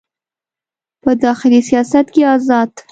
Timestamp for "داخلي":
1.23-1.61